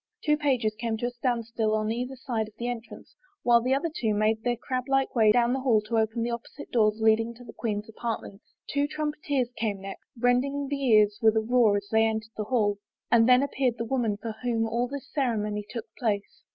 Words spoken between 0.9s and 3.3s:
to a standstill on either side of the entrance